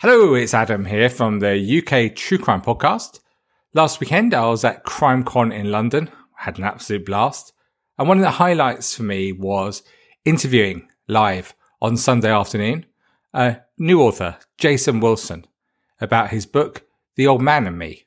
[0.00, 3.20] Hello, it's Adam here from the UK True Crime Podcast.
[3.72, 6.10] Last weekend, I was at CrimeCon in London.
[6.36, 7.54] Had an absolute blast.
[7.96, 9.82] And one of the highlights for me was
[10.26, 12.84] interviewing live on Sunday afternoon
[13.32, 15.46] a new author, Jason Wilson,
[15.98, 16.82] about his book,
[17.14, 18.04] The Old Man and Me.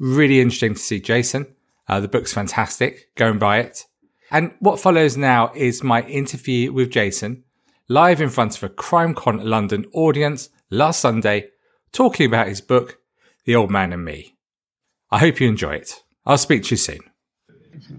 [0.00, 1.54] Really interesting to see Jason.
[1.86, 3.14] Uh, the book's fantastic.
[3.14, 3.84] Go and buy it.
[4.32, 7.44] And what follows now is my interview with Jason
[7.88, 11.48] live in front of a CrimeCon London audience last Sunday,
[11.90, 12.98] talking about his book,
[13.46, 14.36] The Old Man and Me.
[15.10, 16.02] I hope you enjoy it.
[16.26, 17.00] I'll speak to you soon.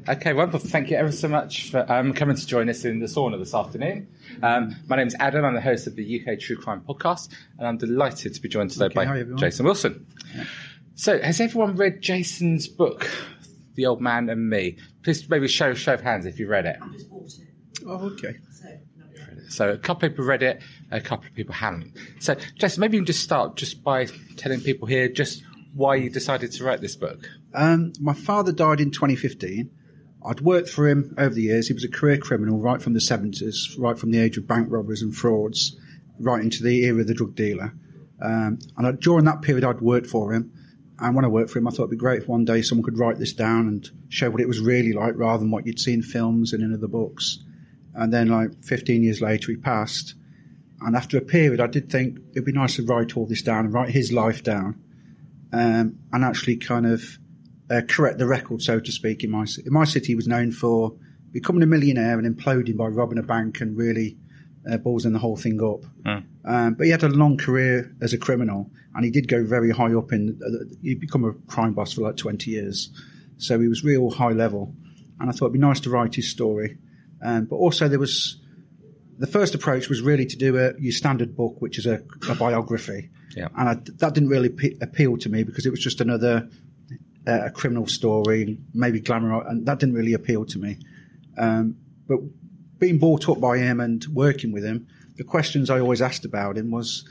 [0.08, 0.60] Okay, wonderful.
[0.60, 3.56] Thank you ever so much for um, coming to join us in the sauna this
[3.56, 4.08] afternoon.
[4.44, 5.44] Um, my name is Adam.
[5.44, 8.70] I'm the host of the UK True Crime Podcast, and I'm delighted to be joined
[8.70, 10.06] today okay, by Jason Wilson.
[10.36, 10.44] Yeah.
[10.94, 13.10] So, has everyone read Jason's book,
[13.76, 14.78] The Old Man and Me?
[15.02, 16.78] Please maybe show show of hands if you read it.
[16.80, 17.48] I just bought it.
[17.88, 18.36] Oh, okay.
[19.50, 20.62] So a couple of people read it,
[20.92, 21.94] a couple of people haven't.
[22.20, 26.10] So, Jason, maybe you can just start just by telling people here just why you
[26.10, 27.30] decided to write this book.
[27.54, 29.70] Um, my father died in 2015.
[30.26, 31.68] I'd worked for him over the years.
[31.68, 34.68] He was a career criminal right from the 70s, right from the age of bank
[34.70, 35.78] robberies and frauds,
[36.20, 37.74] right into the era of the drug dealer.
[38.22, 40.52] Um, and I, during that period, I'd worked for him.
[41.00, 42.84] And when I worked for him, I thought it'd be great if one day someone
[42.84, 45.80] could write this down and show what it was really like rather than what you'd
[45.80, 47.42] see in films and in other books.
[47.96, 50.16] And then, like 15 years later, he passed.
[50.82, 53.66] And after a period, I did think it'd be nice to write all this down
[53.66, 54.82] and write his life down
[55.52, 57.18] um, and actually kind of
[57.70, 59.24] uh, correct the record, so to speak.
[59.24, 60.96] In my in my city, he was known for
[61.32, 64.18] becoming a millionaire and imploding by robbing a bank and really
[64.70, 65.86] uh, ballsing the whole thing up.
[66.04, 66.24] Mm.
[66.46, 69.72] Um, but he had a long career as a criminal, and he did go very
[69.72, 70.40] high up in.
[70.44, 72.90] Uh, he become a crime boss for like twenty years,
[73.38, 74.74] so he was real high level.
[75.20, 76.78] And I thought it'd be nice to write his story,
[77.22, 78.38] um, but also there was.
[79.18, 82.36] The first approach was really to do a your standard book, which is a, a
[82.36, 83.50] biography, yeah.
[83.58, 86.48] and I, that didn't really p- appeal to me because it was just another
[87.28, 90.78] uh, a criminal story, maybe glamour, and that didn't really appeal to me.
[91.38, 91.76] Um,
[92.08, 92.20] but
[92.80, 94.88] being brought up by him and working with him,
[95.18, 97.08] the questions I always asked about him was,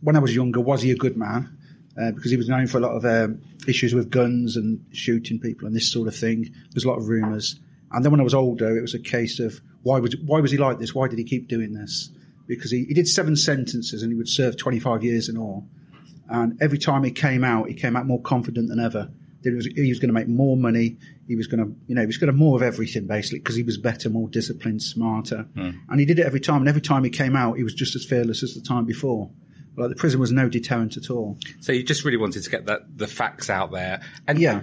[0.00, 1.58] when I was younger, was he a good man?
[2.00, 5.38] Uh, because he was known for a lot of um, issues with guns and shooting
[5.38, 6.52] people and this sort of thing.
[6.72, 7.60] There's a lot of rumours.
[7.94, 10.50] And then when I was older, it was a case of why was why was
[10.50, 10.94] he like this?
[10.94, 12.10] Why did he keep doing this?
[12.46, 15.66] Because he, he did seven sentences and he would serve 25 years in all.
[16.28, 19.10] And every time he came out, he came out more confident than ever
[19.44, 20.96] he was, he was going to make more money.
[21.26, 23.56] He was going to, you know, he was going to more of everything basically because
[23.56, 25.46] he was better, more disciplined, smarter.
[25.56, 25.80] Mm.
[25.88, 26.58] And he did it every time.
[26.58, 29.30] And every time he came out, he was just as fearless as the time before.
[29.76, 31.38] Like the prison was no deterrent at all.
[31.60, 34.00] So you just really wanted to get that, the facts out there.
[34.26, 34.62] And yeah.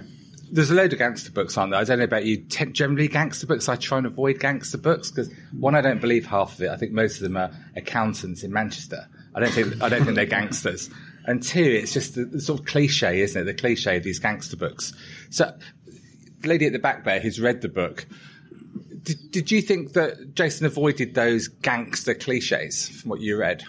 [0.52, 1.80] There's a load of gangster books, aren't there?
[1.80, 2.36] I don't know about you.
[2.36, 3.68] Generally, gangster books.
[3.68, 6.68] I try and avoid gangster books because one, I don't believe half of it.
[6.68, 9.08] I think most of them are accountants in Manchester.
[9.34, 10.90] I don't think I don't think they're gangsters.
[11.24, 13.44] And two, it's just the, the, sort of cliche, isn't it?
[13.44, 14.92] The cliche of these gangster books.
[15.30, 15.56] So,
[16.40, 18.06] the lady at the back there who's read the book,
[19.02, 23.62] did, did you think that Jason avoided those gangster cliches from what you read?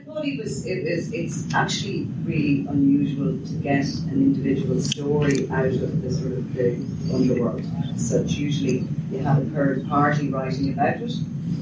[0.00, 1.12] I thought he was, it was.
[1.12, 6.76] It's actually really unusual to get an individual story out of the sort of the
[7.12, 7.62] underworld.
[7.96, 11.12] Such usually you have a third party writing about it.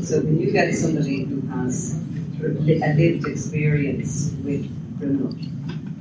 [0.05, 2.01] So when you get somebody who has
[2.39, 5.35] sort of a lived experience with criminal.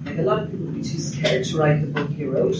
[0.05, 2.57] Like a lot of people would be too scared to write the book he wrote.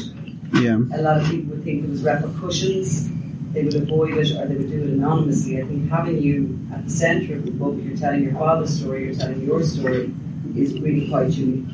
[0.54, 0.78] Yeah.
[0.92, 3.10] A lot of people would think there was repercussions.
[3.54, 5.62] They would avoid it or they would do it anonymously.
[5.62, 9.06] I think having you at the centre of the book, you're telling your father's story,
[9.06, 10.14] you're telling your story,
[10.56, 11.66] is really quite unique.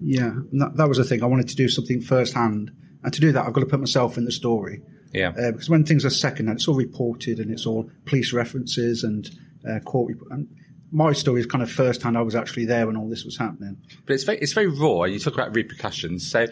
[0.00, 1.22] Yeah, that, that, was the thing.
[1.22, 2.70] I wanted to do something firsthand,
[3.02, 4.80] and to do that, I've got to put myself in the story.
[5.12, 5.30] Yeah.
[5.30, 9.30] Uh, because when things are second, it's all reported and it's all police references and
[9.68, 10.14] uh, court.
[10.30, 10.48] And
[10.92, 12.16] my story is kind of first hand.
[12.16, 13.78] I was actually there when all this was happening.
[14.06, 15.04] But it's very, it's very raw.
[15.04, 16.30] You talk about repercussions.
[16.30, 16.46] So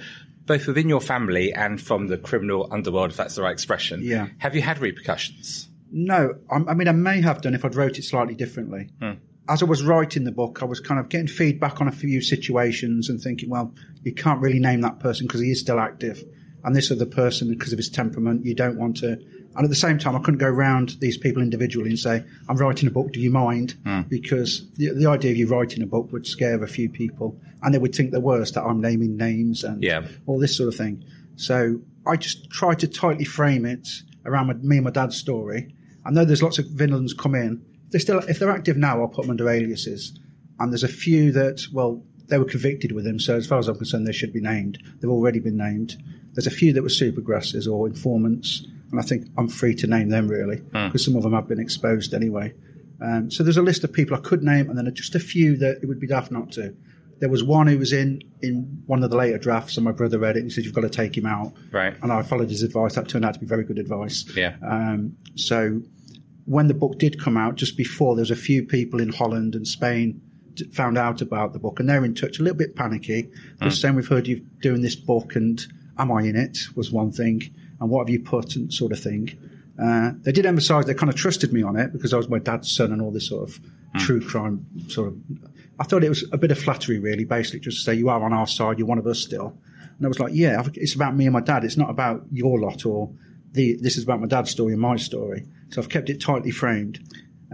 [0.46, 4.00] both within your family and from the criminal underworld, if that's the right expression.
[4.02, 4.28] Yeah.
[4.38, 5.68] Have you had repercussions?
[5.90, 6.34] No.
[6.50, 8.90] I, I mean, I may have done if I'd wrote it slightly differently.
[9.00, 9.12] Hmm.
[9.48, 12.20] As I was writing the book, I was kind of getting feedback on a few
[12.20, 13.72] situations and thinking, well,
[14.02, 16.24] you can't really name that person because he is still active.
[16.64, 19.20] And this other person, because of his temperament, you don't want to
[19.56, 22.56] And at the same time, I couldn't go round these people individually and say, I'm
[22.56, 23.74] writing a book, do you mind?
[23.84, 24.02] Hmm.
[24.02, 27.72] Because the, the idea of you writing a book would scare a few people and
[27.74, 30.06] they would think the worst that I'm naming names and Yeah.
[30.26, 31.02] all this sort of thing.
[31.36, 33.88] So I just tried to tightly frame it
[34.26, 35.74] around my, me and my dad's story.
[36.04, 37.64] I know there's lots of villains come in.
[37.90, 40.18] They're still, if they're active now, I'll put them under aliases.
[40.58, 43.18] And there's a few that, well, they were convicted with him.
[43.18, 44.82] So as far as I'm concerned, they should be named.
[45.00, 45.96] They've already been named.
[46.34, 48.66] There's a few that were supergrasses or informants.
[48.90, 51.60] And I think I'm free to name them really because some of them have been
[51.60, 52.54] exposed anyway.
[53.00, 55.56] Um, so there's a list of people I could name and then just a few
[55.58, 56.74] that it would be daft not to.
[57.18, 60.18] There was one who was in, in one of the later drafts and my brother
[60.18, 61.52] read it and he said, you've got to take him out.
[61.72, 61.94] Right.
[62.02, 62.94] And I followed his advice.
[62.94, 64.24] That turned out to be very good advice.
[64.36, 64.56] Yeah.
[64.62, 65.82] Um, so
[66.44, 69.54] when the book did come out, just before, there was a few people in Holland
[69.54, 70.20] and Spain
[70.72, 73.28] found out about the book, and they're in touch, a little bit panicky,
[73.60, 75.62] just saying, "We've heard you doing this book, and
[75.98, 77.42] am I in it?" was one thing,
[77.80, 79.36] and what have you put, and sort of thing.
[79.82, 82.38] Uh, they did emphasise they kind of trusted me on it because I was my
[82.38, 83.60] dad's son and all this sort of
[83.98, 85.18] true crime sort of.
[85.78, 88.22] I thought it was a bit of flattery, really, basically, just to say you are
[88.22, 89.58] on our side, you're one of us still.
[89.98, 91.64] And I was like, yeah, it's about me and my dad.
[91.64, 93.10] It's not about your lot or
[93.52, 93.76] the.
[93.80, 95.46] This is about my dad's story and my story.
[95.70, 97.00] So I've kept it tightly framed.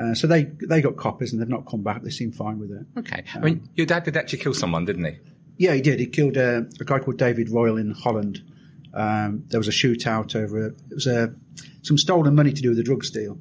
[0.00, 2.02] Uh, so they they got copies and they've not come back.
[2.02, 2.86] They seem fine with it.
[2.98, 3.24] Okay.
[3.34, 5.18] I mean, your dad did actually kill someone, didn't he?
[5.58, 6.00] Yeah, he did.
[6.00, 8.42] He killed a, a guy called David Royal in Holland.
[8.94, 11.34] Um, there was a shootout over it was a,
[11.82, 13.38] some stolen money to do with a drug deal,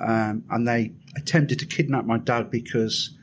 [0.00, 3.16] um, and they attempted to kidnap my dad because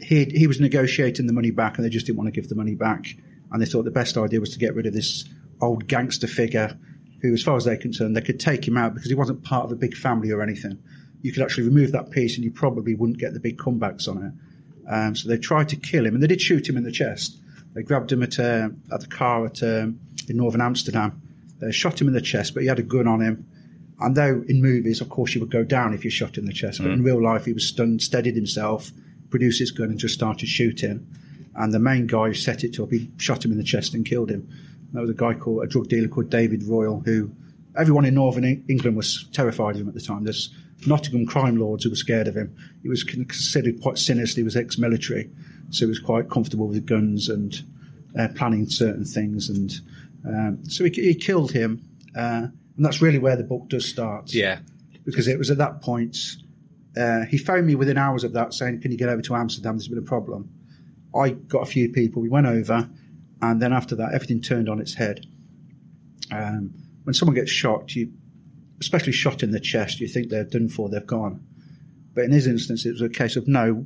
[0.00, 2.54] he he was negotiating the money back, and they just didn't want to give the
[2.54, 3.16] money back,
[3.50, 5.24] and they thought the best idea was to get rid of this
[5.60, 6.78] old gangster figure,
[7.22, 9.64] who, as far as they're concerned, they could take him out because he wasn't part
[9.64, 10.78] of a big family or anything.
[11.22, 14.24] You could actually remove that piece, and you probably wouldn't get the big comebacks on
[14.24, 14.32] it.
[14.92, 17.38] Um, so they tried to kill him, and they did shoot him in the chest.
[17.74, 20.00] They grabbed him at uh, at the car at um,
[20.32, 21.20] in northern Amsterdam.
[21.60, 23.46] They shot him in the chest, but he had a gun on him.
[24.00, 26.52] And though in movies, of course, you would go down if you shot in the
[26.52, 28.90] chest, but in real life, he was stunned, steadied himself,
[29.30, 31.06] produced his gun, and just started shooting.
[31.54, 34.04] And the main guy who set it up, he shot him in the chest and
[34.04, 34.48] killed him.
[34.50, 37.30] And that was a guy called a drug dealer called David Royal, who
[37.78, 40.24] everyone in northern Eng- England was terrified of him at the time.
[40.24, 40.52] There's
[40.86, 42.56] Nottingham crime lords who were scared of him.
[42.82, 44.40] He was con- considered quite sinister.
[44.40, 45.30] He was ex-military,
[45.70, 47.62] so he was quite comfortable with guns and
[48.18, 49.48] uh, planning certain things.
[49.48, 49.72] And
[50.26, 51.84] um, so he, he killed him,
[52.16, 52.46] uh,
[52.76, 54.32] and that's really where the book does start.
[54.32, 54.60] Yeah.
[55.04, 56.16] because it was at that point
[56.96, 59.76] uh, he phoned me within hours of that saying, "Can you get over to Amsterdam?
[59.76, 60.50] There's been a problem."
[61.14, 62.22] I got a few people.
[62.22, 62.88] We went over,
[63.40, 65.26] and then after that, everything turned on its head.
[66.30, 66.74] Um,
[67.04, 68.12] when someone gets shot, you,
[68.80, 71.44] especially shot in the chest, you think they're done for, they've gone.
[72.14, 73.84] But in his instance, it was a case of no,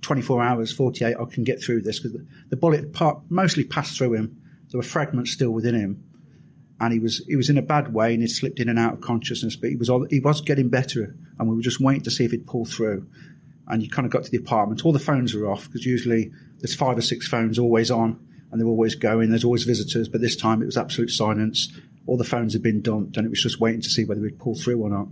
[0.00, 3.98] 24 hours, 48, I can get through this because the, the bullet part, mostly passed
[3.98, 4.39] through him.
[4.70, 6.04] There were fragments still within him,
[6.80, 8.94] and he was he was in a bad way and he slipped in and out
[8.94, 9.56] of consciousness.
[9.56, 12.30] But he was he was getting better, and we were just waiting to see if
[12.30, 13.06] he'd pull through.
[13.66, 14.84] And you kind of got to the apartment.
[14.84, 18.18] All the phones were off because usually there's five or six phones always on,
[18.50, 19.30] and they're always going.
[19.30, 21.72] There's always visitors, but this time it was absolute silence.
[22.06, 24.38] All the phones had been dumped, and it was just waiting to see whether he'd
[24.38, 25.08] pull through or not.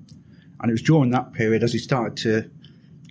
[0.61, 2.51] And it was during that period, as he started to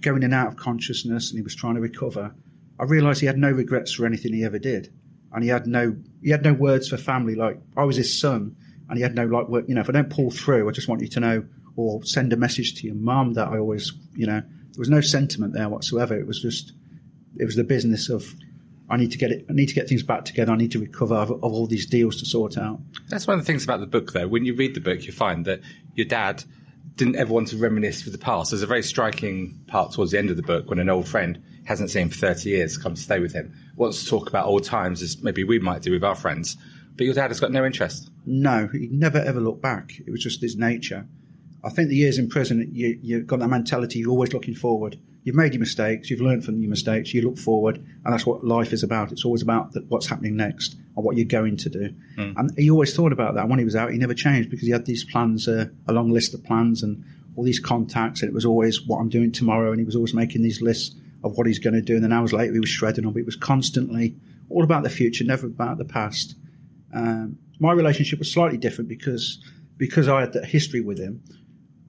[0.01, 2.35] go in and out of consciousness and he was trying to recover,
[2.79, 4.94] I realised he had no regrets for anything he ever did.
[5.37, 7.35] And he had no he had no words for family.
[7.35, 8.55] Like I was his son,
[8.89, 9.81] and he had no like word, you know.
[9.81, 11.45] If I don't pull through, I just want you to know,
[11.75, 14.99] or send a message to your mum that I always, you know, there was no
[14.99, 16.17] sentiment there whatsoever.
[16.17, 16.73] It was just,
[17.35, 18.33] it was the business of,
[18.89, 20.51] I need to get it, I need to get things back together.
[20.51, 22.79] I need to recover of, of all these deals to sort out.
[23.09, 24.27] That's one of the things about the book, though.
[24.27, 25.61] When you read the book, you find that
[25.94, 26.45] your dad
[26.95, 28.51] didn't ever want to reminisce with the past.
[28.51, 31.41] There's a very striking part towards the end of the book when an old friend
[31.65, 34.45] hasn't seen him for 30 years comes to stay with him, wants to talk about
[34.45, 36.57] old times as maybe we might do with our friends.
[36.95, 38.09] But your dad has got no interest.
[38.25, 39.99] No, he never ever looked back.
[39.99, 41.07] It was just his nature.
[41.63, 44.99] I think the years in prison, you, you've got that mentality, you're always looking forward.
[45.27, 48.45] You've made your mistakes, you've learned from your mistakes, you look forward, and that's what
[48.45, 49.11] life is about.
[49.11, 51.93] It's always about the, what's happening next or what you're going to do.
[52.37, 53.49] And he always thought about that.
[53.49, 56.11] When he was out, he never changed because he had these plans, uh, a long
[56.11, 57.03] list of plans and
[57.35, 60.13] all these contacts, and it was always what I'm doing tomorrow, and he was always
[60.13, 61.95] making these lists of what he's going to do.
[61.95, 63.11] And then hours later, he was shredding them.
[63.11, 64.15] But it was constantly
[64.49, 66.35] all about the future, never about the past.
[66.93, 69.43] Um, my relationship was slightly different because
[69.75, 71.21] because I had that history with him,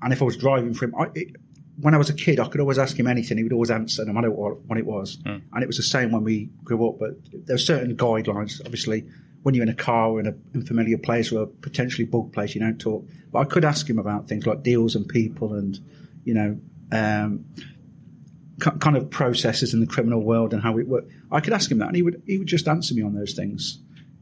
[0.02, 1.36] and if I was driving for him, I, it,
[1.80, 3.36] when I was a kid, I could always ask him anything.
[3.38, 5.18] He would always answer, no matter what, what it was.
[5.52, 6.98] And it was the same when we grew up.
[6.98, 7.12] But
[7.46, 8.60] there were certain guidelines.
[8.64, 9.04] Obviously,
[9.42, 12.54] when you're in a car or in an unfamiliar place or a potentially bug place,
[12.54, 13.06] you don't talk.
[13.32, 15.78] But I could ask him about things like deals and people, and
[16.24, 16.58] you know.
[16.90, 17.44] Um,
[18.62, 21.12] ki- kind of processes in the criminal world and how it worked.
[21.30, 23.34] I could ask him that, and he would he would just answer me on those
[23.34, 23.78] things.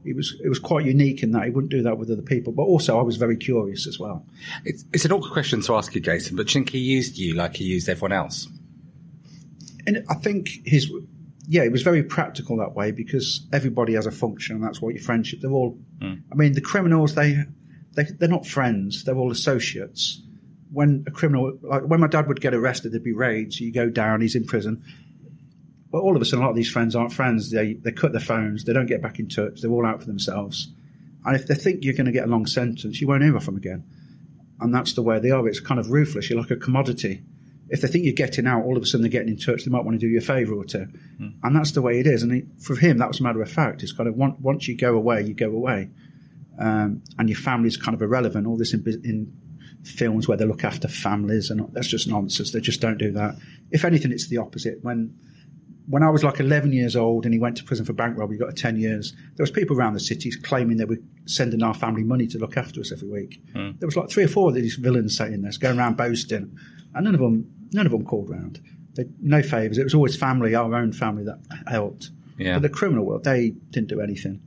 [0.07, 2.53] It was it was quite unique in that he wouldn't do that with other people.
[2.53, 4.25] But also, I was very curious as well.
[4.65, 7.65] It's, it's an awkward question to ask you, Jason, but Chinky used you like he
[7.65, 8.49] used everyone else.
[9.87, 10.91] And I think his
[11.49, 14.95] yeah, it was very practical that way because everybody has a function, and that's what
[14.95, 15.41] your friendship.
[15.41, 15.79] They're all.
[16.01, 16.15] Hmm.
[16.33, 17.45] I mean, the criminals they
[17.95, 19.05] they they're not friends.
[19.05, 20.23] They're all associates.
[20.73, 23.61] When a criminal, like when my dad would get arrested, there'd be raids.
[23.61, 24.83] You go down, he's in prison.
[25.97, 27.51] But all of a sudden, a lot of these friends aren't friends.
[27.51, 28.65] They they cut their phones.
[28.65, 29.63] They don't get back in touch.
[29.63, 30.69] They're all out for themselves.
[31.25, 33.55] And if they think you're going to get a long sentence, you won't hear from
[33.55, 33.85] them again.
[34.61, 35.49] And that's the way they are.
[35.49, 36.29] It's kind of ruthless.
[36.29, 37.23] You're like a commodity.
[37.71, 39.65] If they think you're getting out, all of a sudden they're getting in touch.
[39.65, 40.87] They might want to do you a favour or two.
[41.43, 42.23] And that's the way it is.
[42.23, 43.83] And it, for him, that was a matter of fact.
[43.83, 45.89] It's kind of once, once you go away, you go away.
[46.59, 48.47] Um, and your family's kind of irrelevant.
[48.47, 49.33] All this in, in
[49.83, 52.53] films where they look after families, and that's just nonsense.
[52.53, 53.37] They just don't do that.
[53.71, 54.85] If anything, it's the opposite.
[54.85, 55.17] When
[55.89, 58.37] when I was like 11 years old and he went to prison for bank robbery,
[58.37, 59.13] he got 10 years.
[59.37, 62.57] There was people around the city claiming they were sending our family money to look
[62.57, 63.41] after us every week.
[63.53, 63.73] Hmm.
[63.79, 66.57] There was like three or four of these villains saying this, going around boasting,
[66.95, 68.61] and none of them, none of them called round.
[68.95, 69.79] They, no favours.
[69.79, 72.11] It was always family, our own family that helped.
[72.39, 72.55] Yeah.
[72.55, 74.41] But the criminal world, they didn't do anything.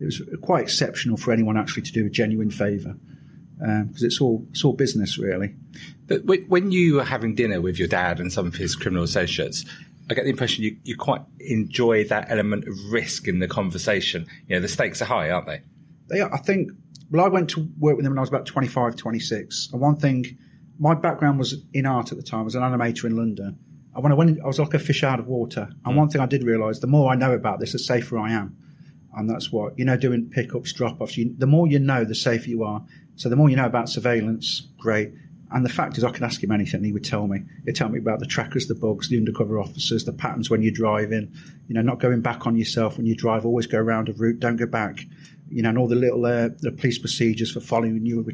[0.00, 2.96] It was quite exceptional for anyone actually to do a genuine favour
[3.62, 5.54] um, because it's all it's all business really.
[6.06, 9.64] But when you were having dinner with your dad and some of his criminal associates,
[10.08, 14.26] I get the impression you, you quite enjoy that element of risk in the conversation.
[14.46, 15.62] You know, the stakes are high, aren't they?
[16.08, 16.70] They are, I think,
[17.10, 19.70] well, I went to work with them when I was about 25, 26.
[19.72, 20.38] And one thing,
[20.78, 22.40] my background was in art at the time.
[22.40, 23.58] I was an animator in London.
[23.94, 25.68] And when I went, in, I was like a fish out of water.
[25.84, 25.96] And mm.
[25.96, 28.56] one thing I did realise, the more I know about this, the safer I am.
[29.16, 32.14] And that's what, you know, doing pickups, drop offs, you, the more you know, the
[32.14, 32.84] safer you are.
[33.16, 35.12] So the more you know about surveillance, great.
[35.52, 37.42] And the fact is, I could ask him anything, and he would tell me.
[37.64, 40.72] He'd tell me about the trackers, the bugs, the undercover officers, the patterns when you're
[40.72, 41.32] driving.
[41.68, 43.46] You know, not going back on yourself when you drive.
[43.46, 44.40] Always go around a route.
[44.40, 45.04] Don't go back.
[45.48, 48.26] You know, and all the little uh, the police procedures for following you.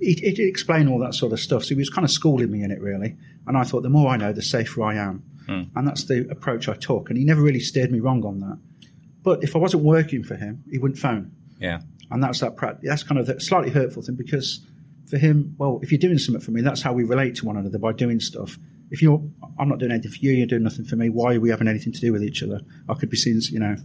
[0.00, 1.64] He'd, he'd explain all that sort of stuff.
[1.64, 3.16] So he was kind of schooling me in it, really.
[3.46, 5.22] And I thought, the more I know, the safer I am.
[5.48, 7.08] And that's the approach I took.
[7.10, 8.58] And he never really steered me wrong on that.
[9.22, 11.80] But if I wasn't working for him, he wouldn't phone Yeah.
[12.10, 12.54] and that's that.
[12.82, 14.60] That's kind of the slightly hurtful thing because
[15.08, 17.56] for him, well, if you're doing something for me, that's how we relate to one
[17.56, 18.58] another by doing stuff.
[18.90, 19.22] If you're,
[19.58, 21.08] I'm not doing anything for you, you're doing nothing for me.
[21.08, 22.60] Why are we having anything to do with each other?
[22.88, 23.76] I could be seen, as, you know,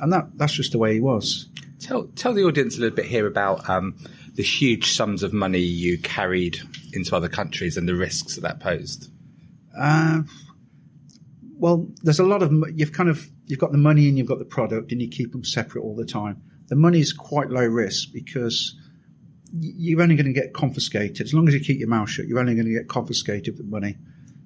[0.00, 1.48] and that that's just the way he was.
[1.80, 3.96] Tell tell the audience a little bit here about um,
[4.34, 6.60] the huge sums of money you carried
[6.92, 9.10] into other countries and the risks that that posed.
[9.78, 10.22] Uh,
[11.58, 14.38] well, there's a lot of you've kind of you've got the money and you've got
[14.38, 16.42] the product, and you keep them separate all the time.
[16.68, 18.76] The money's quite low risk because
[19.52, 22.26] you're only going to get confiscated as long as you keep your mouth shut.
[22.26, 23.96] You're only going to get confiscated with money.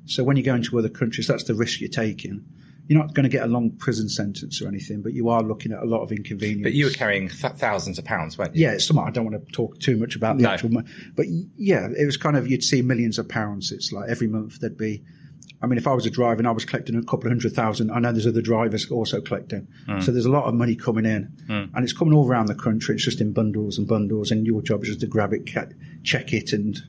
[0.07, 2.45] So when you go into other countries, that's the risk you're taking.
[2.89, 5.73] You're not going to get a long prison sentence or anything, but you are looking
[5.73, 6.65] at a lot of inconvenience.
[6.65, 8.65] But you were carrying th- thousands of pounds, weren't you?
[8.65, 10.51] Yeah, it's something I don't want to talk too much about the No.
[10.51, 13.71] actual money, but yeah, it was kind of you'd see millions of pounds.
[13.71, 15.03] It's like every month there'd be.
[15.63, 17.53] I mean, if I was a driver and I was collecting a couple of hundred
[17.53, 19.69] thousand, I know there's other drivers also collecting.
[20.01, 21.33] So there's a lot of money coming in,
[21.75, 22.97] and it's coming all around the country.
[22.97, 25.47] It's just in bundles and bundles, and your job is just to grab it,
[26.03, 26.83] check it, and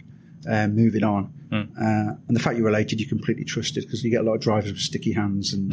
[0.50, 1.32] uh, move it on.
[1.80, 4.42] Uh, and the fact you're related, you're completely trusted because you get a lot of
[4.42, 5.72] drivers with sticky hands and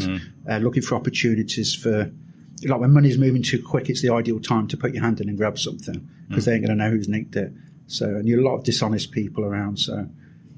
[0.49, 2.12] uh, looking for opportunities for.
[2.62, 5.30] Like when money's moving too quick, it's the ideal time to put your hand in
[5.30, 7.50] and grab something because they ain't going to know who's nicked it.
[7.87, 9.78] So, and you're a lot of dishonest people around.
[9.78, 10.07] So,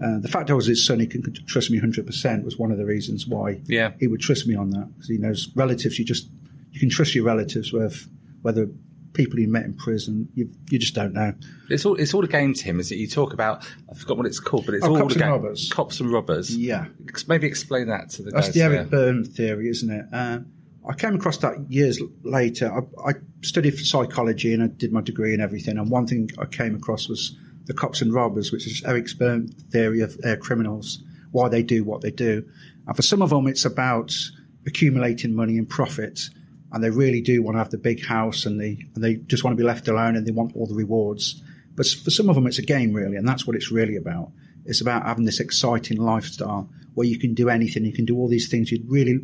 [0.01, 2.79] uh, the fact I was his son, he can trust me 100% was one of
[2.79, 3.93] the reasons why Yeah.
[4.01, 5.99] he would trust me on that because he knows relatives.
[5.99, 6.29] You just
[6.71, 8.09] you can trust your relatives with
[8.43, 8.69] whether
[9.13, 10.29] people you met in prison.
[10.35, 11.35] You you just don't know.
[11.69, 12.97] It's all it's all a game to him, is it?
[12.97, 15.23] You talk about I forgot what it's called, but it's Oh, all cops a and
[15.23, 15.31] game.
[15.33, 15.71] robbers.
[15.73, 16.57] Cops and robbers.
[16.57, 16.87] Yeah.
[17.29, 18.55] Maybe explain that to the That's guys.
[18.55, 18.91] the Eric.
[18.91, 20.07] Berne theory, isn't it?
[20.13, 20.39] Uh,
[20.89, 22.73] I came across that years later.
[22.73, 25.79] I, I studied for psychology and I did my degree and everything.
[25.79, 29.49] And one thing I came across was the cops and robbers, which is Eric Berne
[29.49, 32.45] theory of uh, criminals, why they do what they do.
[32.87, 34.13] And for some of them, it's about
[34.67, 36.29] accumulating money and profit.
[36.73, 39.45] And they really do want to have the big house and they, and they just
[39.45, 41.43] want to be left alone and they want all the rewards.
[41.75, 43.17] But for some of them, it's a game really.
[43.17, 44.31] And that's what it's really about.
[44.65, 47.85] It's about having this exciting lifestyle where you can do anything.
[47.85, 49.19] You can do all these things you'd really,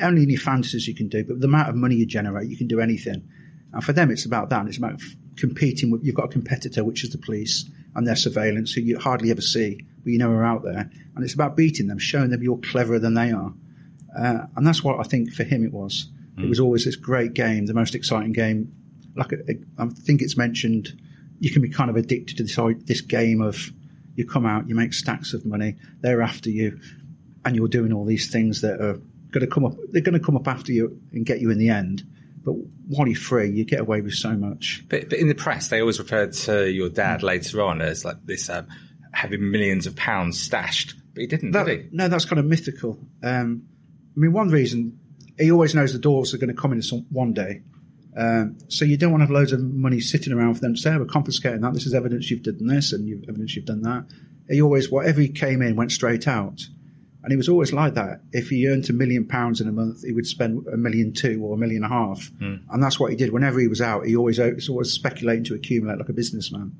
[0.00, 2.56] only in your fantasies you can do, but the amount of money you generate, you
[2.56, 3.28] can do anything.
[3.72, 4.60] And for them, it's about that.
[4.60, 5.00] And it's about
[5.36, 8.98] competing with, you've got a competitor, which is the police and their surveillance, who you
[8.98, 10.90] hardly ever see, but you know are out there.
[11.14, 13.52] And it's about beating them, showing them you're cleverer than they are.
[14.16, 16.08] Uh, and that's what I think for him it was.
[16.36, 18.72] It was always this great game, the most exciting game.
[19.14, 21.00] Like a, I think it's mentioned,
[21.38, 23.70] you can be kind of addicted to this this game of
[24.16, 26.80] you come out, you make stacks of money, they're after you,
[27.44, 29.74] and you're doing all these things that are going to come up.
[29.90, 32.02] They're going to come up after you and get you in the end.
[32.44, 32.52] But
[32.88, 34.84] while you're free, you get away with so much.
[34.88, 38.24] But, but in the press, they always referred to your dad later on as like
[38.24, 38.66] this um,
[39.12, 41.88] having millions of pounds stashed, but he didn't, That- did he?
[41.92, 42.98] no, that's kind of mythical.
[43.22, 43.62] Um,
[44.16, 44.98] I mean, one reason
[45.38, 47.62] he always knows the doors are going to come in some, one day.
[48.16, 50.80] Um, so you don't want to have loads of money sitting around for them to
[50.80, 51.74] say, oh, we're confiscating that.
[51.74, 54.04] This is evidence you've done this and you've evidence you've done that.
[54.48, 56.60] He always, whatever he came in, went straight out.
[57.24, 58.20] And he was always like that.
[58.32, 61.42] If he earned a million pounds in a month, he would spend a million two
[61.42, 62.30] or a million and a half.
[62.70, 63.32] And that's what he did.
[63.32, 66.76] Whenever he was out, he always was always speculating to accumulate like a businessman.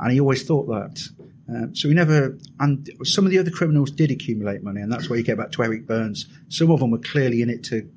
[0.00, 1.08] And he always thought that.
[1.48, 5.08] Um, so he never, and some of the other criminals did accumulate money, and that's
[5.08, 6.26] where you get back to Eric Berne's.
[6.48, 7.88] Some of them were clearly in it to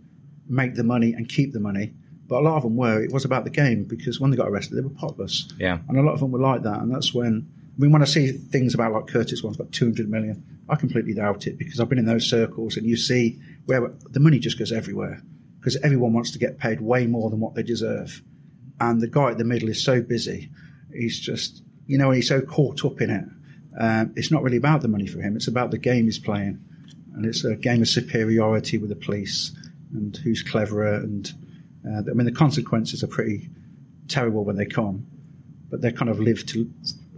[0.50, 1.94] make the money and keep the money,
[2.28, 3.02] but a lot of them were.
[3.02, 5.48] It was about the game because when they got arrested, they were potless.
[5.58, 5.80] Yeah.
[5.88, 8.32] And a lot of them were like that, and that's when, mean, when I see
[8.32, 12.00] things about like Curtis Warren's got 200 million, I completely doubt it because I've been
[12.00, 15.22] in those circles and you see where the money just goes everywhere
[15.60, 18.22] because everyone wants to get paid way more than what they deserve.
[18.80, 20.50] And the guy at the middle is so busy.
[20.94, 23.26] He's just, you know, he's so caught up in it.
[23.80, 25.36] Um, it's not really about the money for him.
[25.36, 26.60] It's about the game he's playing.
[27.16, 29.52] And it's a game of superiority with the police
[29.94, 30.96] and who's cleverer.
[30.96, 31.32] And
[31.86, 33.50] uh, I mean, the consequences are pretty
[34.08, 35.06] terrible when they come,
[35.70, 36.72] but they kind of live to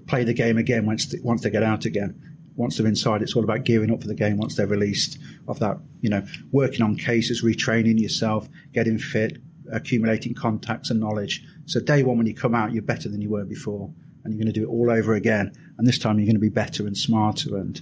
[0.10, 2.22] play the game again once they, once they get out again.
[2.56, 4.38] Once they're inside, it's all about gearing up for the game.
[4.38, 9.38] Once they're released of that, you know, working on cases, retraining yourself, getting fit,
[9.72, 11.42] accumulating contacts and knowledge.
[11.68, 13.90] So day one, when you come out, you're better than you were before,
[14.24, 15.54] and you're going to do it all over again.
[15.78, 17.56] And this time, you're going to be better and smarter.
[17.56, 17.82] And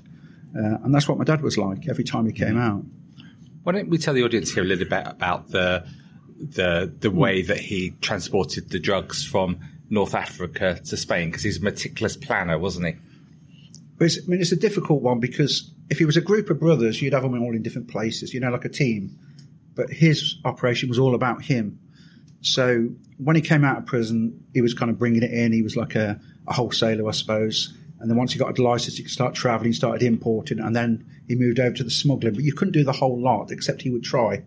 [0.55, 2.83] uh, and that's what my dad was like every time he came out.
[3.63, 5.85] Why don't we tell the audience here a little bit about the
[6.39, 11.29] the the way that he transported the drugs from North Africa to Spain?
[11.29, 12.95] Because he's a meticulous planner, wasn't he?
[13.99, 17.01] It's, I mean, it's a difficult one because if it was a group of brothers,
[17.01, 19.17] you'd have them all in different places, you know, like a team.
[19.75, 21.79] But his operation was all about him.
[22.41, 25.51] So when he came out of prison, he was kind of bringing it in.
[25.51, 27.73] He was like a, a wholesaler, I suppose.
[27.99, 31.05] And then once he got a license, he could start traveling, started importing, and then
[31.27, 32.35] he moved over to the smuggling.
[32.35, 34.43] But you couldn't do the whole lot, except he would try.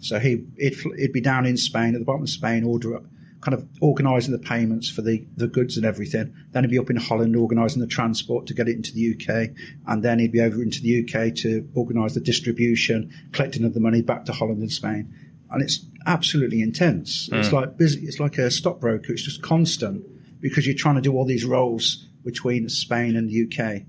[0.00, 3.00] So he he'd, he'd be down in Spain, at the bottom of Spain, order
[3.44, 6.34] kind of organising the payments for the, the goods and everything.
[6.52, 9.50] Then he'd be up in Holland organising the transport to get it into the UK,
[9.86, 13.80] and then he'd be over into the UK to organise the distribution, collecting of the
[13.80, 15.14] money back to Holland and Spain.
[15.50, 17.28] And it's absolutely intense.
[17.32, 18.00] It's like busy.
[18.06, 19.12] It's like a stockbroker.
[19.12, 20.04] It's just constant
[20.40, 23.82] because you're trying to do all these roles between Spain and the UK.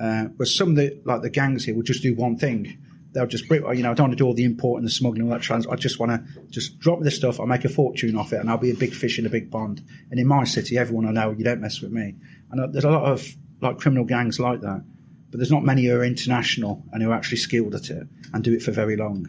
[0.00, 2.78] Uh, but some of the like the gangs here will just do one thing.
[3.12, 4.90] They'll just bring, you know, I don't want to do all the import and the
[4.92, 5.66] smuggling, all that trans.
[5.66, 7.40] I just want to just drop this stuff.
[7.40, 9.50] I'll make a fortune off it, and I'll be a big fish in a big
[9.50, 9.82] pond.
[10.10, 12.14] And in my city, everyone I know you don't mess with me.
[12.52, 13.26] And uh, there's a lot of
[13.60, 14.84] like criminal gangs like that,
[15.30, 18.44] but there's not many who are international and who are actually skilled at it and
[18.44, 19.26] do it for very long.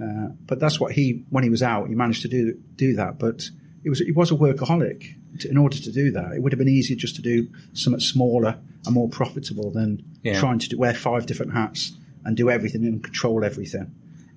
[0.00, 3.18] Uh, but that's what he, when he was out, he managed to do do that.
[3.18, 3.50] But
[3.84, 5.14] it was he was a workaholic.
[5.44, 8.58] In order to do that, it would have been easier just to do something smaller
[8.86, 10.38] and more profitable than Yeah.
[10.40, 11.92] trying to do, wear five different hats
[12.24, 13.94] and do everything and control everything.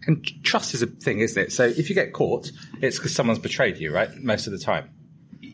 [0.07, 1.51] And trust is a thing, isn't it?
[1.51, 4.09] So if you get caught, it's because someone's betrayed you, right?
[4.17, 4.89] Most of the time.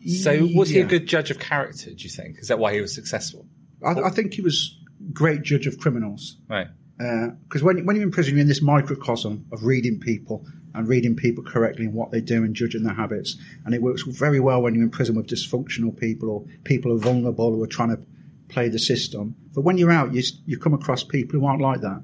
[0.06, 1.90] So was he a good judge of character?
[1.90, 2.38] Do you think?
[2.38, 3.46] Is that why he was successful?
[3.84, 6.36] I, I think he was a great judge of criminals.
[6.48, 6.68] Right.
[7.00, 10.88] Uh, because when, when you're in prison, you're in this microcosm of reading people and
[10.88, 13.36] reading people correctly and what they do and judging their habits.
[13.64, 16.96] And it works very well when you're in prison with dysfunctional people or people who
[16.96, 18.02] are vulnerable who are trying to
[18.48, 19.36] play the system.
[19.54, 22.02] But when you're out, you, you come across people who aren't like that.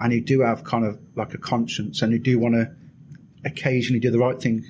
[0.00, 2.70] And who do have kind of like a conscience and who do want to
[3.44, 4.64] occasionally do the right thing,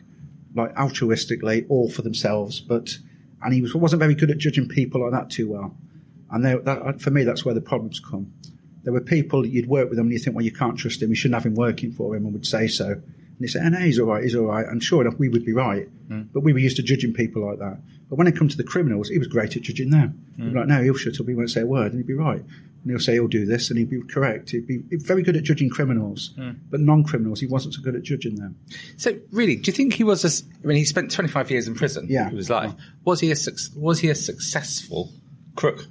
[0.55, 2.61] like altruistically or for themselves.
[2.61, 2.99] But,
[3.43, 5.77] and he was, wasn't very good at judging people like that too well.
[6.31, 8.33] And they, that, uh, for me, that's where the problems come
[8.85, 11.09] there were people you'd work with them and you think, well, you can't trust him,
[11.09, 13.01] you shouldn't have him working for him, and would say so.
[13.37, 14.67] And you say, oh, no, he's all right, he's all right.
[14.67, 15.89] And sure enough, we would be right.
[16.09, 17.79] But we were used to judging people like that.
[18.09, 20.25] But when it comes to the criminals, he was great at judging them.
[20.37, 22.41] Be like, no, he'll shut up, he won't say a word, and he'd be right.
[22.41, 24.51] And he'll say he'll do this, and he'd be correct.
[24.51, 26.35] He'd be very good at judging criminals,
[26.71, 28.57] but non-criminals, he wasn't so good at judging them.
[28.99, 30.25] So really, do you think he was?
[30.25, 32.07] A, I mean, he spent 25 years in prison.
[32.09, 32.29] Yeah.
[32.31, 32.73] He was life.
[33.05, 33.37] Was he a
[33.75, 35.11] was he a successful
[35.57, 35.87] crook?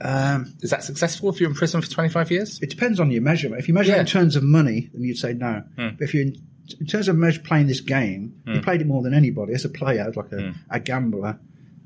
[0.00, 2.60] Um, Is that successful if you're in prison for 25 years?
[2.60, 3.60] It depends on your measurement.
[3.62, 4.00] If you measure it Yeah.
[4.00, 5.62] in terms of money, then you'd say no.
[5.76, 5.88] Hmm.
[5.98, 6.34] But if you,
[6.80, 9.68] in, terms of measure playing this game, he played it more than anybody as a
[9.68, 10.58] player, like a, Hmm.
[10.70, 11.38] a gambler.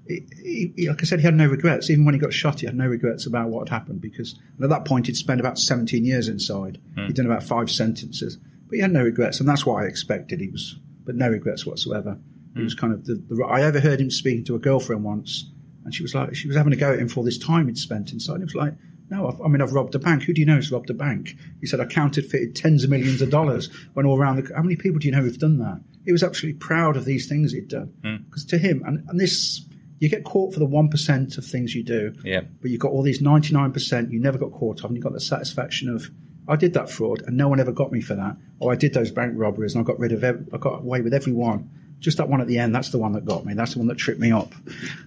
[0.08, 1.88] He, he- he- like I said, he had no regrets.
[1.90, 4.68] Even when he got shot, he had no regrets about what had happened because at
[4.70, 6.78] that point he'd spent about 17 years inside.
[6.96, 7.06] Hmm.
[7.06, 8.36] He'd done about five sentences,
[8.68, 10.40] but he had no regrets, and that's what I expected.
[10.40, 12.18] He was, but no regrets whatsoever.
[12.54, 12.64] He Hmm.
[12.64, 13.44] was kind of the, the.
[13.44, 15.50] I overheard him speaking to a girlfriend once,
[15.84, 17.66] and she was like, she was having a go at him for all this time
[17.68, 18.40] he'd spent inside.
[18.40, 18.74] It was like,
[19.10, 20.22] No, I've, I mean, I've robbed a bank.
[20.22, 21.36] Who do you know has robbed a bank?
[21.60, 24.54] He said, I counterfeited tens of millions of dollars when all around the.
[24.54, 25.80] How many people do you know who've done that?
[26.04, 27.92] He was absolutely proud of these things he'd done.
[28.02, 28.16] Hmm.
[28.24, 29.66] Because to him, and, and this,
[29.98, 32.14] you get caught for the 1% of things you do.
[32.24, 32.42] Yeah.
[32.60, 35.88] But you've got all these 99% you never got caught and you've got the satisfaction
[35.88, 36.10] of,
[36.48, 38.36] I did that fraud and no one ever got me for that.
[38.60, 41.00] Or I did those bank robberies and I got rid of, ev- I got away
[41.02, 41.68] with every one.
[42.00, 43.54] Just that one at the end, that's the one that got me.
[43.54, 44.52] That's the one that tripped me up.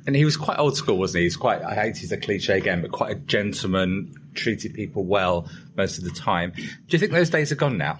[0.05, 1.23] And he was quite old school, wasn't he?
[1.23, 5.03] He's quite, I hate to use a cliche again, but quite a gentleman, treated people
[5.03, 6.51] well most of the time.
[6.51, 7.99] Do you think those days are gone now?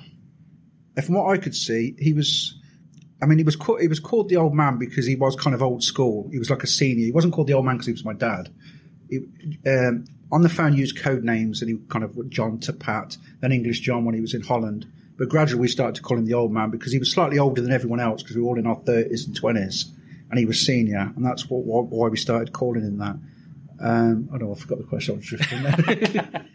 [1.03, 2.55] From what I could see, he was.
[3.21, 5.55] I mean, he was called, he was called the old man because he was kind
[5.55, 6.29] of old school.
[6.31, 7.05] He was like a senior.
[7.05, 8.53] He wasn't called the old man because he was my dad.
[9.09, 9.19] He,
[9.65, 13.51] um, on the phone, used code names, and he kind of John to Pat, then
[13.51, 14.85] English John when he was in Holland.
[15.23, 17.61] But gradually, we started to call him the old man because he was slightly older
[17.61, 19.89] than everyone else because we were all in our thirties and twenties,
[20.29, 23.15] and he was senior, and that's what, why, why we started calling him that.
[23.79, 24.51] Um, I don't know.
[24.53, 25.13] I forgot the question.
[25.13, 26.45] I was drifting there.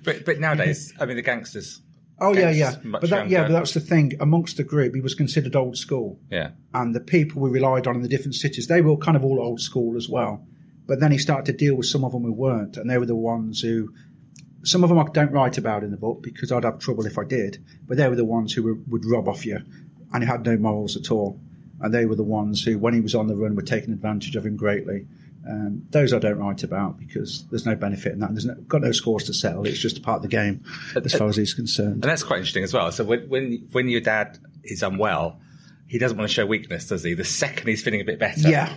[0.04, 1.80] But, but nowadays, I mean, the gangsters.
[2.20, 2.74] oh yeah, yeah.
[2.84, 4.14] But that, yeah, but that's the thing.
[4.18, 6.18] Amongst the group, he was considered old school.
[6.32, 6.50] Yeah.
[6.74, 9.40] and the people we relied on in the different cities, they were kind of all
[9.40, 10.44] old school as well.
[10.88, 13.06] But then he started to deal with some of them who weren't, and they were
[13.06, 13.94] the ones who,
[14.64, 17.18] some of them I don't write about in the book because I'd have trouble if
[17.18, 19.60] I did, but they were the ones who were, would rob off you
[20.12, 21.40] and had no morals at all.
[21.80, 24.34] And they were the ones who, when he was on the run, were taking advantage
[24.34, 25.06] of him greatly.
[25.48, 28.30] Um, those I don't write about because there's no benefit in that.
[28.32, 29.64] There's no, got no scores to settle.
[29.66, 30.64] It's just a part of the game
[30.96, 31.92] as far as he's concerned.
[31.92, 32.90] And that's quite interesting as well.
[32.90, 35.40] So when, when, when your dad is unwell,
[35.86, 37.14] he doesn't want to show weakness, does he?
[37.14, 38.48] The second he's feeling a bit better.
[38.48, 38.74] Yeah.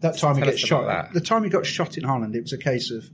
[0.00, 1.12] That time he gets shot.
[1.12, 3.08] The time he got shot in Holland, it was a case of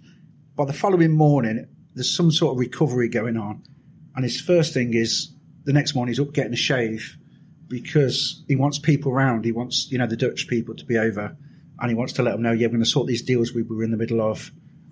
[0.56, 1.66] by the following morning,
[1.98, 3.62] there's some sort of recovery going on.
[4.14, 5.32] And his first thing is
[5.64, 7.16] the next morning he's up getting a shave
[7.68, 9.44] because he wants people around.
[9.44, 11.36] He wants, you know, the Dutch people to be over
[11.80, 13.62] and he wants to let them know, yeah, we're going to sort these deals we
[13.62, 14.50] were in the middle of.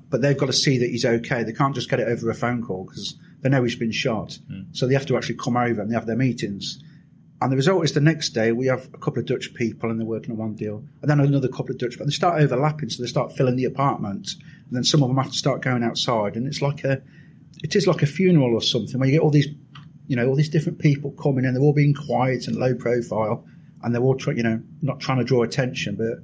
[0.09, 1.42] But they've got to see that he's okay.
[1.42, 4.38] They can't just get it over a phone call because they know he's been shot.
[4.49, 4.62] Hmm.
[4.73, 6.81] So they have to actually come over and they have their meetings.
[7.40, 10.01] And the result is the next day we have a couple of Dutch people and
[10.01, 12.88] they're working on one deal, and then another couple of Dutch, but they start overlapping,
[12.88, 14.31] so they start filling the apartment,
[14.68, 17.02] and then some of them have to start going outside, and it's like a,
[17.62, 19.48] it is like a funeral or something where you get all these,
[20.07, 23.44] you know, all these different people coming in, they're all being quiet and low profile,
[23.83, 26.18] and they're all, try, you know, not trying to draw attention, but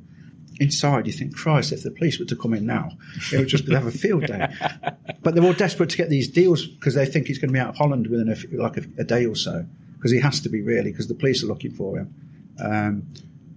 [0.60, 2.90] inside you think, Christ, if the police were to come in now,
[3.32, 4.48] it would just have a field day.
[5.22, 7.58] but they're all desperate to get these deals because they think he's going to be
[7.58, 10.48] out of Holland within a, like a, a day or so because he has to
[10.48, 12.14] be really because the police are looking for him.
[12.58, 13.06] Um,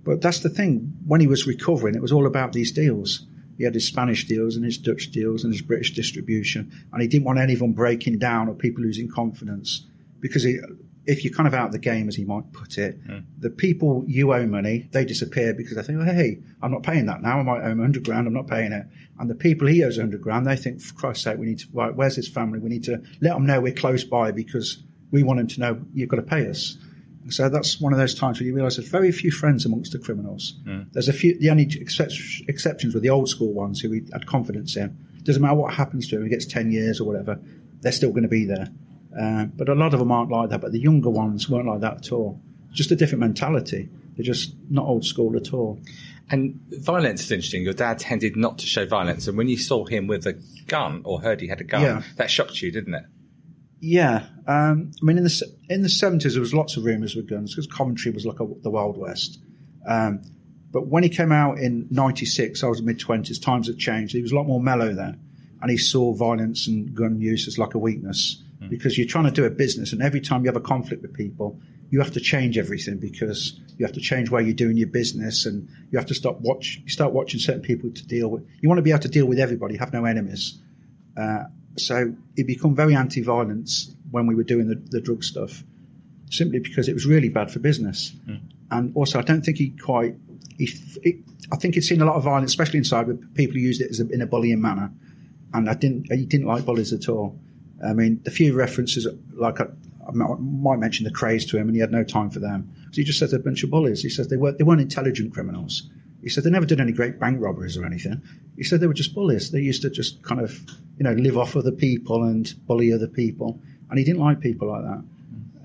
[0.04, 0.94] but that's the thing.
[1.06, 3.26] When he was recovering, it was all about these deals.
[3.58, 7.08] He had his Spanish deals and his Dutch deals and his British distribution, and he
[7.08, 9.86] didn't want anyone breaking down or people losing confidence
[10.20, 10.60] because he,
[11.06, 13.00] if you're kind of out of the game, as he might put it,
[13.40, 17.06] the people you owe money they disappear because they think, well, hey, I'm not paying
[17.06, 17.40] that now.
[17.40, 18.28] I might owe him 100 grand.
[18.28, 18.86] I'm not paying it.
[19.20, 21.68] And the people he owes 100 grand, they think, for Christ's sake, we need to.
[21.72, 22.60] Right, where's his family?
[22.60, 25.82] We need to let them know we're close by because we want them to know
[25.94, 26.78] you've got to pay us.
[27.30, 30.00] So that's one of those times where you realise there's very few friends amongst the
[30.00, 30.54] criminals.
[30.94, 31.38] There's a few.
[31.40, 32.12] The only excep-
[32.48, 34.96] exceptions were the old school ones who we had confidence in.
[35.24, 37.40] Doesn't matter what happens to him, he gets ten years or whatever.
[37.82, 38.70] They're still going to be there.
[39.20, 40.62] Uh, but a lot of them aren't like that.
[40.62, 42.40] But the younger ones weren't like that at all.
[42.74, 43.90] Just a different mentality.
[44.16, 45.80] They're just not old school at all.
[46.30, 47.64] And violence is interesting.
[47.64, 49.28] Your dad tended not to show violence.
[49.28, 50.34] And when you saw him with a
[50.68, 52.02] gun or heard he had a gun, Yeah.
[52.18, 53.06] that shocked you, didn't it?
[53.88, 57.30] Yeah, um, I mean, in the in the seventies, there was lots of rumours with
[57.30, 59.38] guns because Coventry was like a, the Wild West.
[59.88, 60.24] Um,
[60.72, 63.38] but when he came out in '96, I was in mid twenties.
[63.38, 64.16] Times had changed.
[64.16, 65.20] He was a lot more mellow then,
[65.62, 69.32] and he saw violence and gun use as like a weakness because you're trying to
[69.32, 71.60] do a business, and every time you have a conflict with people,
[71.92, 75.46] you have to change everything because you have to change where you're doing your business,
[75.46, 76.82] and you have to stop watch.
[76.84, 78.48] You start watching certain people to deal with.
[78.62, 80.60] You want to be able to deal with everybody, have no enemies.
[81.78, 85.64] So it become very anti-violence when we were doing the, the drug stuff,
[86.30, 88.14] simply because it was really bad for business.
[88.26, 88.36] Hmm.
[88.72, 90.16] And also, I don't think he quite.
[90.58, 90.70] He,
[91.04, 91.18] it,
[91.52, 93.90] I think he'd seen a lot of violence, especially inside, with people who used it
[93.90, 94.92] as a, in a bullying manner.
[95.54, 96.12] And I didn't.
[96.12, 97.40] He didn't like bullies at all.
[97.86, 99.66] I mean, the few references, like I,
[100.08, 102.72] I might mention the Krays to him, and he had no time for them.
[102.92, 104.02] So he just said a bunch of bullies.
[104.02, 105.90] He says they weren't they weren't intelligent criminals.
[106.26, 108.20] He said they never did any great bank robberies or anything.
[108.58, 109.52] He said they were just bullies.
[109.52, 110.60] They used to just kind of,
[110.98, 113.62] you know, live off other people and bully other people.
[113.92, 115.04] And he didn't like people like that.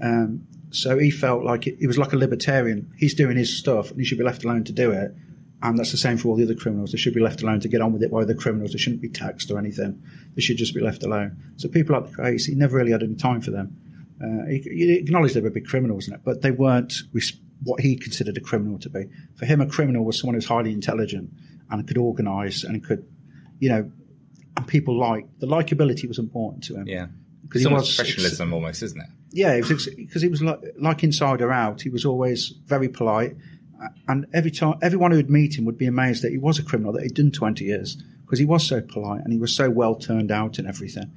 [0.02, 2.92] Um, so he felt like it, he was like a libertarian.
[2.98, 5.14] He's doing his stuff and he should be left alone to do it.
[5.62, 6.92] And that's the same for all the other criminals.
[6.92, 8.72] They should be left alone to get on with it by the criminals.
[8.72, 10.02] They shouldn't be taxed or anything.
[10.34, 11.42] They should just be left alone.
[11.56, 13.74] So people like the Krays, he never really had any time for them.
[14.22, 17.02] Uh, he, he acknowledged they were big criminals, in it, but they weren't
[17.62, 19.04] what he considered a criminal to be.
[19.36, 21.30] For him, a criminal was someone who was highly intelligent
[21.70, 23.06] and could organise and could,
[23.58, 23.90] you know,
[24.56, 26.86] and people like The likability was important to him.
[26.88, 27.06] Yeah.
[27.42, 29.06] because he was professionalism, almost, isn't it?
[29.32, 29.86] yeah, because
[30.22, 31.82] he was like like inside or out.
[31.82, 33.36] He was always very polite,
[34.08, 36.62] and every time everyone who would meet him would be amazed that he was a
[36.62, 39.70] criminal that he'd done twenty years because he was so polite and he was so
[39.70, 41.10] well turned out and everything.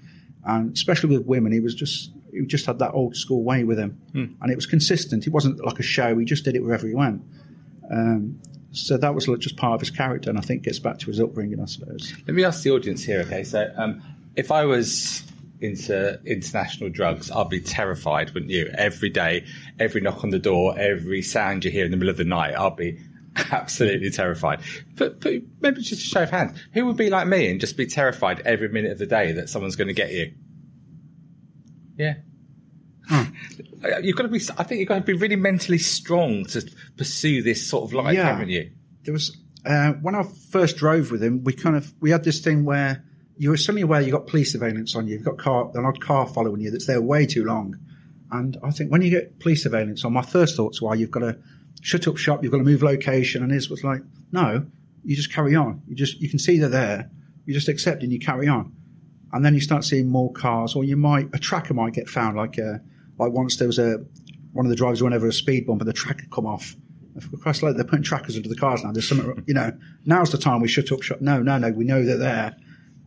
[0.45, 3.79] And especially with women, he was just he just had that old school way with
[3.79, 4.01] him,
[4.41, 5.23] and it was consistent.
[5.23, 7.21] He wasn't like a show; he just did it wherever he went.
[7.91, 8.39] Um,
[8.71, 11.19] so that was just part of his character, and I think gets back to his
[11.19, 12.13] upbringing, I suppose.
[12.27, 13.43] Let me ask the audience here, okay?
[13.43, 14.01] So, um,
[14.35, 15.23] if I was
[15.61, 18.73] into international drugs, I'd be terrified, wouldn't you?
[18.75, 19.45] Every day,
[19.79, 22.55] every knock on the door, every sound you hear in the middle of the night,
[22.57, 22.99] I'd be
[23.51, 24.61] absolutely terrified.
[24.95, 27.77] But, but maybe just a show of hands, who would be like me and just
[27.77, 30.33] be terrified every minute of the day that someone's going to get you?
[31.97, 32.15] Yeah.
[33.12, 33.25] Uh,
[34.01, 34.39] You've got to be.
[34.58, 36.62] I think you've got to be really mentally strong to
[36.97, 38.25] pursue this sort of life, Yeah.
[38.32, 38.71] haven't you?
[39.03, 42.39] there was uh, when I first drove with him, we kind of we had this
[42.39, 43.03] thing where
[43.38, 45.99] you were suddenly aware you got police surveillance on you, you've got car an odd
[45.99, 47.77] car following you that's there way too long,
[48.32, 51.19] and I think when you get police surveillance on, my first thoughts were you've got
[51.21, 51.38] to
[51.82, 54.01] shut up shop, you've got to move location, and his was like,
[54.32, 54.65] no,
[55.03, 57.10] you just carry on, you just you can see they're there,
[57.45, 58.73] you just accept and you carry on,
[59.33, 62.37] and then you start seeing more cars, or you might a tracker might get found
[62.37, 62.77] like uh,
[63.17, 63.97] like once there was a
[64.53, 66.75] one of the drivers went over a speed bump and the tracker come off.
[67.19, 68.91] For Christ's sake, they're putting trackers under the cars now.
[68.91, 69.71] There's something, you know,
[70.05, 71.21] now's the time we shut up shop.
[71.21, 72.55] No, no, no, we know they're there.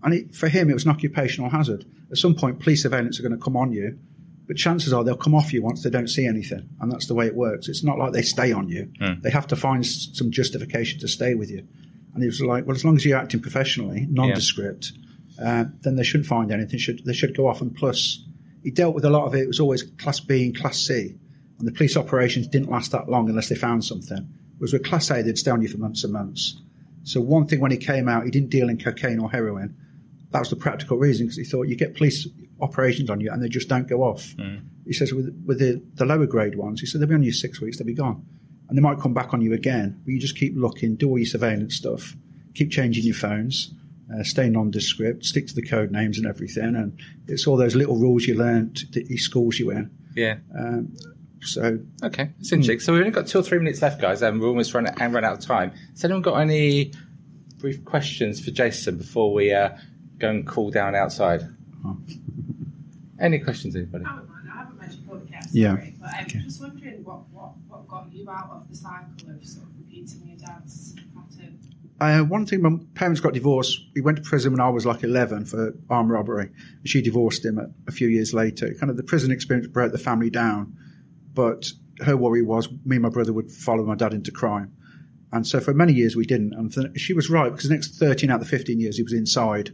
[0.05, 1.85] And it, for him, it was an occupational hazard.
[2.13, 3.99] At some point, police surveillance are going to come on you,
[4.47, 6.69] but chances are they'll come off you once they don't see anything.
[6.81, 7.69] And that's the way it works.
[7.69, 8.93] It's not like they stay on you.
[9.23, 11.67] They have to find some justification to stay with you.
[12.15, 14.93] And he was like, well, as long as you're acting professionally, nondescript,
[15.43, 16.79] uh, then they shouldn't find anything.
[16.79, 17.61] Should They should go off.
[17.61, 18.25] And plus,
[18.63, 19.43] he dealt with a lot of it.
[19.43, 21.15] It was always Class B and Class C.
[21.59, 24.29] And the police operations didn't last that long unless they found something.
[24.59, 26.61] Whereas with Class A, they'd stay on you for months and months.
[27.05, 29.77] So one thing when he came out, he didn't deal in cocaine or heroin.
[30.33, 32.27] That was the practical reason because he thought you get police
[32.61, 34.35] operations on you and they just don't go off.
[34.85, 37.33] He says with, with the, the lower grade ones, he said they'll be on you
[37.33, 38.27] six weeks, they'll be gone.
[38.69, 41.19] And they might come back on you again, but you just keep looking, do all
[41.19, 42.17] your surveillance stuff,
[42.55, 43.73] keep changing your phones,
[44.15, 46.75] uh, stay nondescript, stick to the code names and everything.
[46.77, 49.91] And it's all those little rules you learned that he schools you in.
[50.15, 50.37] Yeah.
[51.43, 52.81] So Okay, it's interesting.
[52.81, 55.15] So we've only got two or three minutes left, guys, and we're almost run and
[55.15, 55.73] run out of time.
[55.93, 56.93] Has anyone got any
[57.59, 59.71] brief questions for Jason before we uh,
[60.19, 61.43] go and cool down outside?
[63.19, 64.05] Any questions, anybody?
[64.05, 64.09] I
[64.49, 65.75] haven't, mentioned podcast, Yeah.
[65.77, 69.45] sorry, but I'm just wondering what, what, what got you out of the cycle of
[69.45, 71.59] sort of repeating your dad's pattern.
[71.99, 73.81] Uh, one thing, my parents got divorced.
[73.95, 76.51] He went to prison when I was like 11 for armed robbery.
[76.85, 78.75] She divorced him a, a few years later.
[78.75, 80.77] Kind of the prison experience broke the family down.
[81.33, 84.77] But her worry was me and my brother would follow my dad into crime.
[85.33, 86.53] And so for many years we didn't.
[86.53, 89.03] And th- she was right because the next 13 out of the 15 years he
[89.03, 89.71] was inside.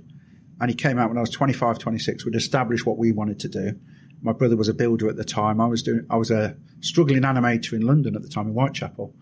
[0.61, 2.25] And he came out when I was 25, 26.
[2.25, 3.81] We'd established what we wanted to do.
[4.23, 5.61] My brother was a builder at the time.
[5.61, 9.13] I was doing, I was a struggling animator in London at the time in Whitechapel.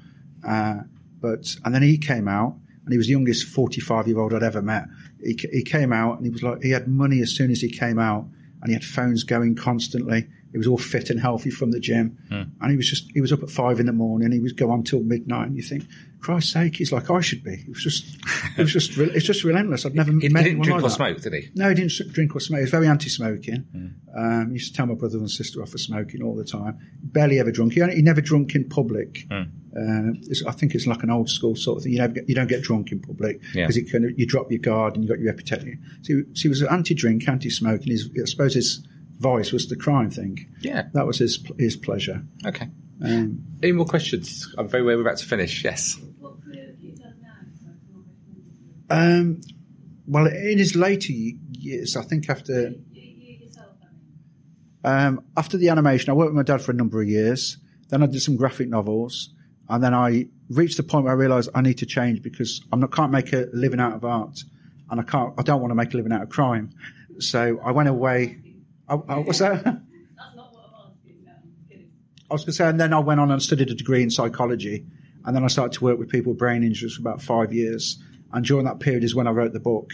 [0.46, 0.80] Uh,
[1.18, 4.42] but, and then he came out and he was the youngest 45 year old I'd
[4.42, 4.84] ever met.
[5.22, 7.70] He, he came out and he was like, he had money as soon as he
[7.70, 8.26] came out
[8.62, 10.26] and he had phones going constantly.
[10.52, 12.18] He was all fit and healthy from the gym.
[12.28, 12.42] Hmm.
[12.60, 14.32] And he was just, he was up at five in the morning.
[14.32, 15.84] He was go on till midnight and you think,
[16.20, 17.52] Christ's sake, he's like I should be.
[17.54, 18.04] It was just,
[18.56, 19.84] it was just, it's just relentless.
[19.86, 20.94] I've never He met didn't anyone drink like or that.
[20.94, 21.48] smoke, did he?
[21.54, 22.58] No, he didn't drink or smoke.
[22.58, 23.94] He was very anti-smoking.
[24.16, 26.78] Um, he used to tell my brother and sister off for smoking all the time.
[27.02, 27.72] Barely ever drunk.
[27.74, 29.26] He, only, he never drunk in public.
[29.30, 31.92] Uh, it's, I think it's like an old school sort of thing.
[31.92, 34.50] You don't get, you don't get drunk in public because it kind of you drop
[34.50, 35.80] your guard and you got your reputation.
[36.02, 37.92] So, he- so he was anti-drink, anti-smoking.
[37.92, 38.84] His, I suppose his
[39.18, 40.46] vice was the crime thing.
[40.60, 40.88] Yeah.
[40.94, 42.22] That was his his pleasure.
[42.44, 42.68] Okay.
[43.02, 44.52] Um, Any more questions?
[44.58, 45.62] I'm very aware we're about to finish.
[45.64, 45.96] Yes.
[46.18, 47.30] What career have you done now?
[47.62, 48.79] So, more questions.
[48.90, 49.40] Um,
[50.06, 53.68] well, in his later years, I think after You, you yourself,
[54.84, 55.16] I mean.
[55.16, 57.58] Um, after the animation, I worked with my dad for a number of years.
[57.88, 59.30] Then I did some graphic novels,
[59.68, 62.86] and then I reached the point where I realised I need to change because I'm
[62.88, 64.42] can't make a living out of art,
[64.90, 65.34] and I can't.
[65.38, 66.70] I don't want to make a living out of crime.
[67.18, 68.40] So I went away.
[68.88, 69.62] I, I, what's that?
[69.64, 69.76] That's
[70.36, 71.24] not what I'm asking.
[71.24, 71.90] No, I'm kidding.
[72.30, 74.10] I was going to say, and then I went on and studied a degree in
[74.10, 74.86] psychology,
[75.24, 78.02] and then I started to work with people with brain injuries for about five years.
[78.32, 79.92] And during that period is when I wrote the book,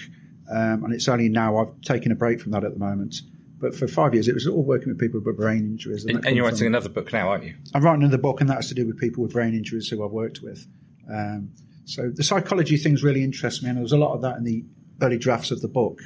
[0.51, 3.23] um, and it's only now I've taken a break from that at the moment.
[3.59, 6.05] But for five years, it was all working with people with brain injuries.
[6.05, 7.55] And, that and you're writing another book now, aren't you?
[7.75, 10.11] I'm writing another book, and that's to do with people with brain injuries who I've
[10.11, 10.67] worked with.
[11.11, 11.51] Um,
[11.87, 14.45] so the psychology things really interest me, and there was a lot of that in
[14.45, 14.65] the
[15.01, 16.03] early drafts of the book,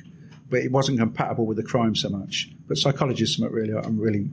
[0.48, 2.50] but it wasn't compatible with the crime so much.
[2.68, 4.30] But psychology is something really I'm really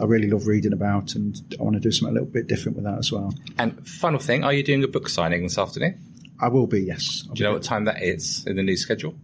[0.00, 2.76] I really love reading about, and I want to do something a little bit different
[2.76, 3.32] with that as well.
[3.58, 5.98] And final thing, are you doing a book signing this afternoon?
[6.40, 7.22] I will be, yes.
[7.22, 9.14] Do you know what time that is in the new schedule?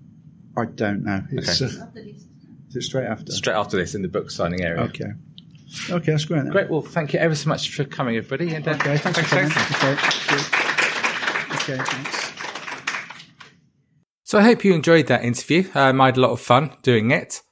[0.57, 1.23] I don't know.
[1.31, 1.75] It's, Okay.
[1.81, 1.87] uh,
[2.69, 3.33] is it straight after?
[3.33, 4.83] Straight after this in the book signing area.
[4.85, 5.11] Okay.
[5.91, 6.43] Okay, that's great.
[6.43, 6.53] Then.
[6.53, 6.69] Great.
[6.71, 8.55] Well, thank you ever so much for coming, everybody.
[8.55, 9.49] And, uh, Okay, thanks for coming.
[9.51, 9.75] Jason.
[11.57, 11.75] Okay.
[11.75, 12.33] Okay, thanks.
[14.25, 15.65] So I hope you enjoyed that interview.
[15.75, 17.43] Um, I had a lot of fun doing it.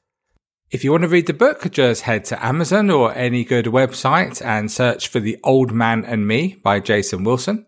[0.70, 4.40] If you want to read the book, just head to Amazon or any good website
[4.44, 7.66] and search for The Old Man and Me by Jason Wilson.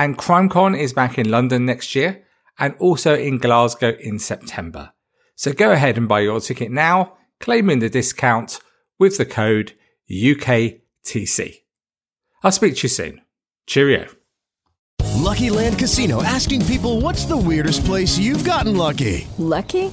[0.00, 2.24] And CrimeCon is back in London next year
[2.58, 4.94] and also in Glasgow in September.
[5.36, 8.60] So go ahead and buy your ticket now, claiming the discount
[8.98, 9.74] with the code
[10.10, 11.56] UKTC.
[12.42, 13.20] I'll speak to you soon.
[13.66, 14.08] Cheerio.
[15.18, 19.28] Lucky Land Casino asking people what's the weirdest place you've gotten lucky?
[19.36, 19.92] Lucky?